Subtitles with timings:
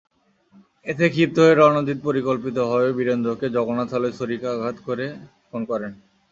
[0.85, 5.05] এতে ক্ষিপ্ত হয়ে রণজিৎ পরিকল্পিতভাবে বীরেন্দ্রকে জগন্নাথ হলে ছুরিকাঘাত করে
[5.47, 5.91] খুন করেন।